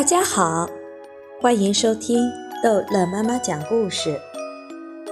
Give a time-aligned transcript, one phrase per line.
[0.00, 0.66] 大家好，
[1.42, 4.18] 欢迎收听逗乐妈妈讲故事。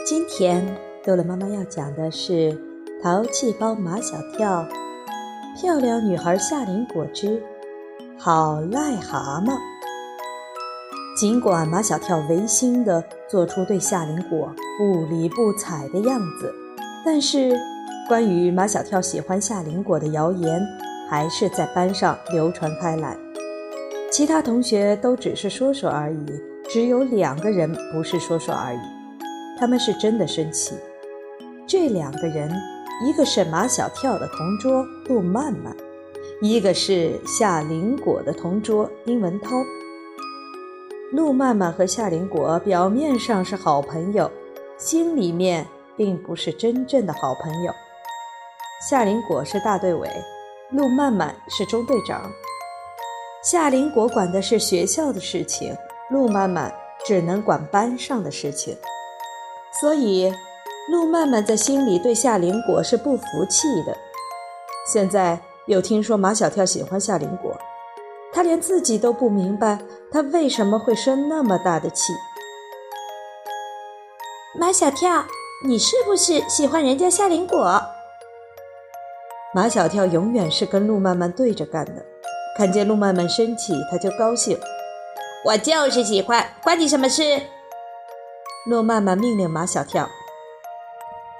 [0.07, 0.67] 今天
[1.05, 2.33] 逗乐妈妈要讲的是
[3.03, 4.67] 《淘气包马小跳》，
[5.61, 7.43] 漂亮女孩夏林果之
[8.19, 9.59] 好癞蛤蟆。
[11.21, 16.51] 尽管马小跳违心的做出对夏林果不理不睬的样子，
[17.05, 17.55] 但是
[18.09, 20.67] 关于马小跳喜欢夏林果的谣言
[21.11, 23.15] 还是在班上流传开来。
[24.11, 26.27] 其他同学都只是说说而已，
[26.69, 28.79] 只有两个人不是说说而已，
[29.59, 30.75] 他们是真的生气。
[31.67, 32.51] 这两个人，
[33.07, 35.77] 一个是马小跳的同桌陆曼曼，
[36.41, 39.51] 一个是夏林果的同桌丁文涛。
[41.13, 44.31] 陆曼曼和夏林果表面上是好朋友，
[44.79, 47.73] 心里面并不是真正的好朋友。
[48.89, 50.09] 夏林果是大队委，
[50.71, 52.23] 陆曼曼是中队长。
[53.51, 55.75] 夏林果管的是学校的事情，
[56.11, 56.71] 陆曼曼
[57.07, 58.77] 只能管班上的事情，
[59.81, 60.31] 所以
[60.93, 63.97] 陆曼曼在心里对夏林果是不服气的。
[64.93, 67.57] 现在又听说马小跳喜欢夏林果，
[68.35, 69.79] 他连自己都不明白
[70.13, 72.13] 他为什么会生那么大的气。
[74.61, 75.25] 马小跳，
[75.67, 77.81] 你是不是喜欢人家夏林果？
[79.55, 82.05] 马小跳永远是跟陆曼曼对着干的。
[82.59, 84.59] 看见路曼曼生气，他就高兴。
[85.45, 87.23] 我就是喜欢，关你什么事？
[88.69, 90.09] 路曼曼命令马小跳：“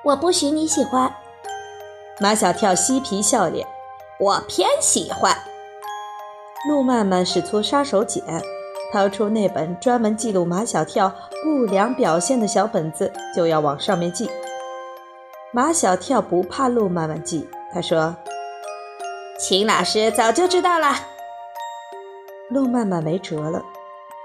[0.07, 1.13] 我不许你喜欢。”
[2.23, 3.67] 马小跳嬉皮笑脸
[4.21, 5.37] ：“我偏喜欢。”
[6.71, 8.23] 路曼曼使出杀手锏，
[8.93, 14.31] 掏出那本专门记录马小跳不良表现的小本子，就要往上面记。
[15.51, 18.15] 马小跳不怕路曼曼记，他说。
[19.39, 20.97] 秦老师早就知道了。
[22.51, 23.63] 陆曼曼没辙了，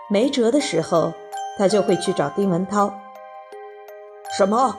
[0.10, 1.14] 没辙的时候，
[1.56, 2.92] 他就会去找丁文涛。
[4.36, 4.76] 什么？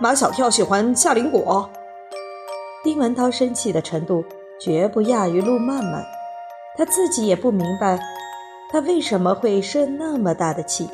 [0.00, 1.70] 马小跳喜欢夏林果？
[2.82, 4.24] 丁文涛生气的程度
[4.60, 6.04] 绝不亚于陆曼曼，
[6.76, 7.96] 他自己也不明白，
[8.72, 10.90] 他为什么会生那么大的气。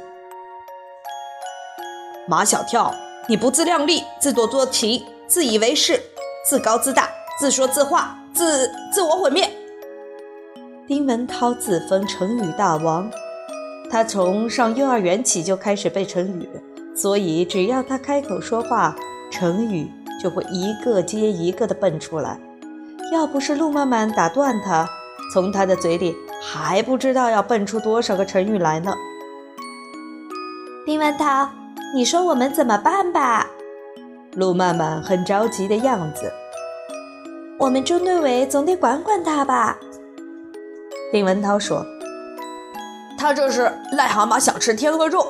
[2.29, 2.95] 马小跳，
[3.27, 5.99] 你不自量力，自作多情，自以为是，
[6.45, 7.09] 自高自大，
[7.41, 8.19] 自说自话。
[8.37, 9.51] 自自我毁灭。
[10.87, 13.11] 丁文涛自封成语大王，
[13.91, 16.47] 他从上幼儿园起就开始背成语，
[16.95, 18.95] 所以只要他开口说话，
[19.31, 19.91] 成语
[20.23, 22.39] 就会一个接一个的蹦出来。
[23.11, 24.87] 要不是陆曼曼打断他，
[25.33, 28.93] 从他的嘴里还不知道要蹦出多少个成语来呢。
[30.85, 31.49] 丁文涛，
[31.95, 33.47] 你说我们怎么办吧？
[34.35, 36.31] 陆曼曼很着急的样子。
[37.59, 39.79] 我们中队委总得管管他吧？
[41.11, 41.83] 丁文涛说
[43.17, 43.63] ：“他这是
[43.97, 45.27] 癞蛤蟆想吃天鹅肉，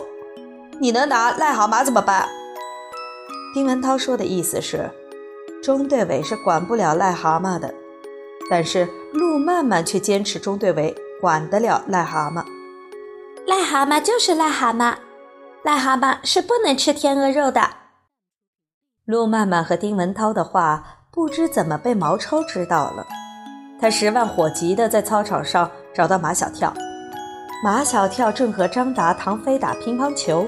[0.80, 2.28] 你能拿癞蛤蟆怎么办？”
[3.54, 4.90] 丁文涛说的意思是，
[5.62, 7.72] 中队委是管不了癞蛤蟆的，
[8.50, 12.44] 但是陆曼曼却坚持中队委管得了癞蛤蟆。
[13.46, 14.96] 癞蛤蟆就是癞蛤蟆，
[15.64, 17.70] 癞蛤蟆是不能吃天鹅肉的。
[19.04, 21.04] 陆曼曼和丁文涛的话。
[21.16, 23.06] 不知怎么被毛超知道了，
[23.80, 26.70] 他十万火急的在操场上找到马小跳。
[27.64, 30.46] 马小跳正和张达、唐飞打乒乓球。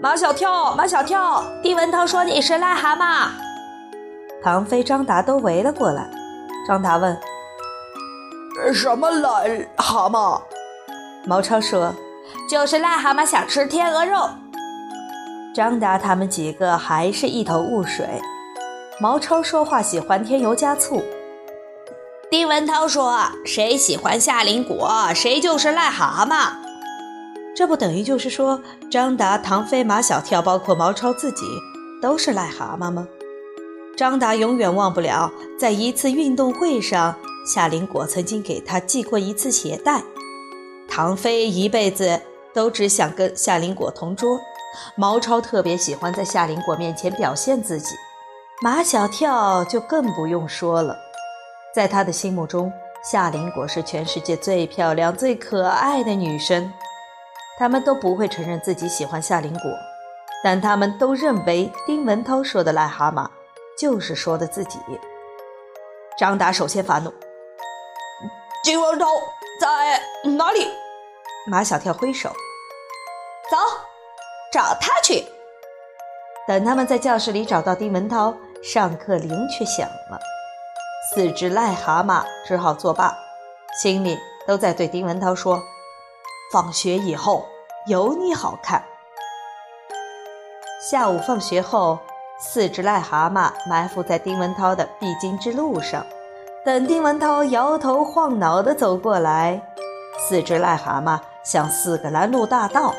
[0.00, 3.30] 马小跳，马小跳，丁文涛说你是癞蛤蟆。
[4.44, 6.08] 唐飞、张达都围了过来。
[6.68, 7.18] 张达问
[8.72, 10.40] ：“什么癞蛤蟆？”
[11.26, 11.92] 毛超说
[12.48, 14.28] ：“就是癞蛤蟆想吃天鹅肉。”
[15.52, 18.06] 张达他们几个还是一头雾水。
[18.98, 21.02] 毛超说话喜欢添油加醋。
[22.30, 26.52] 丁文涛说：“谁喜欢夏林果，谁就是癞蛤蟆。”
[27.54, 31.44] 这不等于就是说，张达、唐飞、马小跳，包括毛超自己，
[32.00, 33.06] 都是癞蛤蟆吗？
[33.96, 37.14] 张达永远忘不了，在一次运动会上，
[37.46, 40.02] 夏林果曾经给他系过一次鞋带。
[40.88, 42.22] 唐飞一辈子
[42.54, 44.38] 都只想跟夏林果同桌。
[44.94, 47.94] 毛超特别喜欢在夏林果面前表现自己。
[48.62, 50.96] 马小跳就更不用说了，
[51.74, 52.72] 在他的心目中，
[53.04, 56.72] 夏林果是全世界最漂亮、最可爱的女生。
[57.58, 59.70] 他们都不会承认自己喜欢夏林果，
[60.42, 63.28] 但他们都认为丁文涛说的癞蛤蟆
[63.78, 64.78] 就是说的自己。
[66.18, 67.12] 张达首先发怒
[68.64, 69.06] ：“丁文涛
[69.60, 70.00] 在
[70.30, 70.66] 哪里？”
[71.46, 72.30] 马小跳挥手
[73.52, 73.58] ：“走，
[74.50, 75.26] 找他去。”
[76.48, 78.34] 等他们在教室里找到丁文涛。
[78.74, 80.18] 上课铃却响了，
[81.14, 83.16] 四只癞蛤蟆只好作罢，
[83.80, 85.62] 心里都在对丁文涛说
[86.52, 87.46] ：“放学以后
[87.86, 88.82] 有你好看。”
[90.90, 91.96] 下午放学后，
[92.40, 96.04] 四只癞蛤蟆埋伏在丁文涛的必经之路上，
[96.64, 99.62] 等丁文涛摇头晃脑地走过来，
[100.28, 102.92] 四只癞蛤蟆像四个拦路大盗，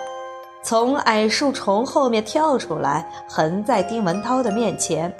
[0.64, 5.14] 从矮树丛后面跳出来，横在丁文涛的面前。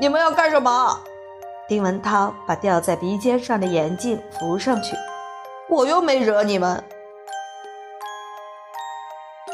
[0.00, 1.00] 你们要干什么？
[1.68, 4.94] 丁文涛把吊在鼻尖上的眼镜扶上去。
[5.68, 6.82] 我又没惹你们，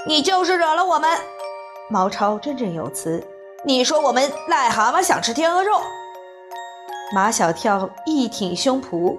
[0.06, 1.18] 你就是惹了我们。
[1.88, 3.26] 毛超振振有词
[3.64, 5.80] ：“你说我们癞蛤蟆想吃天鹅肉。”
[7.14, 9.18] 马小跳一挺胸脯：“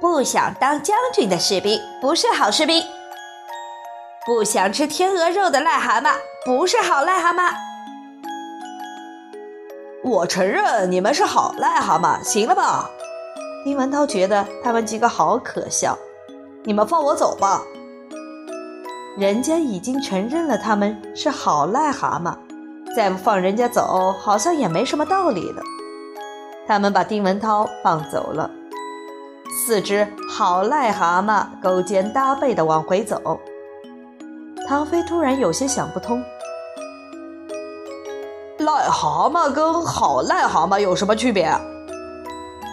[0.00, 2.84] 不想当将军的士兵不是好士兵，
[4.24, 6.14] 不想吃天鹅肉的癞蛤蟆
[6.44, 7.52] 不是好癞蛤蟆。”
[10.08, 12.88] 我承认你们是好癞蛤蟆，行了吧？
[13.64, 15.98] 丁文涛觉得他们几个好可笑，
[16.62, 17.60] 你们放我走吧。
[19.18, 22.36] 人家已经承认了他们是好癞蛤蟆，
[22.94, 25.60] 再不放人家走，好像也没什么道理了。
[26.68, 28.48] 他们把丁文涛放走了，
[29.58, 33.40] 四只好癞蛤蟆勾肩搭背地往回走。
[34.68, 36.22] 唐飞突然有些想不通：
[38.66, 41.48] 癞蛤蟆跟好癞蛤蟆有什么区别？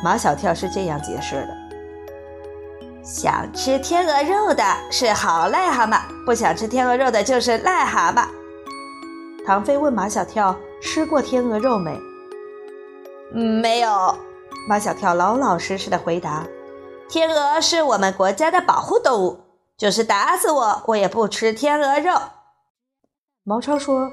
[0.04, 3.04] 马小跳是这样解释的。
[3.04, 8.26] 想吃天鹅肉的是好癞蛤蟆，不想吃天鹅肉的就是癞蛤蟆。
[9.46, 11.96] 唐飞问马小跳：“吃过天鹅肉没
[13.36, 14.18] ？”“嗯，没有。”
[14.68, 16.44] 马小跳老老实实的回答
[17.08, 19.40] ：“天鹅是我们国家的保护动物，
[19.78, 22.20] 就是打死我，我也不吃天鹅肉。”
[23.46, 24.10] 毛超说：“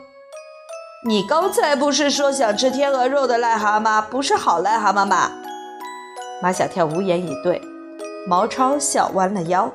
[1.02, 5.30] 你刚才不是说想吃天鹅肉的癞蛤蟆不是好癞蛤蟆吗？”
[6.42, 7.58] 马小跳无言以对。
[8.28, 9.72] 毛超笑弯了腰。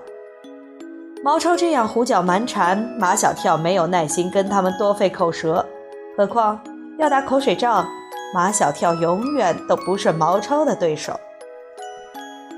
[1.24, 5.66] 毛超这样胡搅蛮缠，马小跳没有耐心跟他们多费口舌。
[6.16, 6.60] 何况
[7.00, 7.88] 要打口水仗，
[8.36, 11.20] 马小跳永远都不是毛超的对手。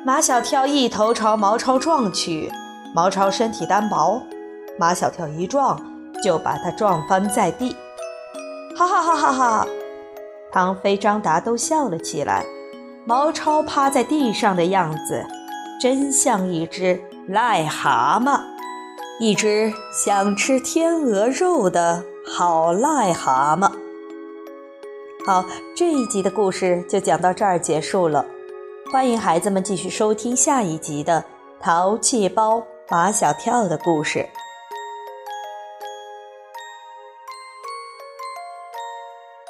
[0.05, 2.51] 马小跳一头朝毛超撞去，
[2.93, 4.21] 毛超身体单薄，
[4.77, 5.81] 马小跳一撞
[6.21, 7.73] 就把他撞翻在地。
[8.77, 9.67] 哈哈哈哈哈！
[10.51, 12.45] 唐飞、张达都笑了起来。
[13.05, 15.25] 毛超趴在地上的样子。
[15.79, 18.39] 真像一只癞蛤蟆，
[19.19, 22.03] 一只想吃天鹅肉的
[22.35, 23.71] 好癞蛤蟆。
[25.23, 25.45] 好，
[25.75, 28.25] 这一集的故事就讲到这儿结束了。
[28.91, 31.23] 欢迎孩子们继续收听下一集的
[31.63, 34.27] 《淘气包马小跳》的故事。